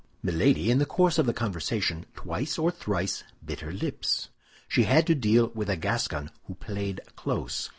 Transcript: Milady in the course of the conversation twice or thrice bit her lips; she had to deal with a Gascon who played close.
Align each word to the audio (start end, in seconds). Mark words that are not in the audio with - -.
Milady 0.23 0.71
in 0.71 0.79
the 0.79 0.87
course 0.87 1.19
of 1.19 1.27
the 1.27 1.31
conversation 1.31 2.07
twice 2.15 2.57
or 2.57 2.71
thrice 2.71 3.23
bit 3.45 3.59
her 3.59 3.71
lips; 3.71 4.29
she 4.67 4.85
had 4.85 5.05
to 5.05 5.13
deal 5.13 5.49
with 5.53 5.69
a 5.69 5.77
Gascon 5.77 6.31
who 6.45 6.55
played 6.55 7.01
close. 7.15 7.69